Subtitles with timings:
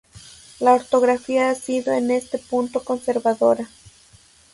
[0.59, 3.67] La ortografía ha sido en este punto conservadora.